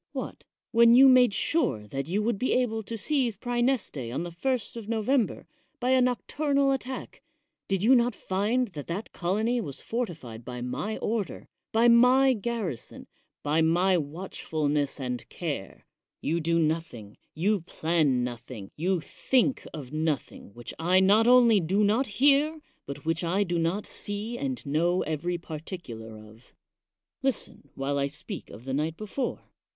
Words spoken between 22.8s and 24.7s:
but which I do not see and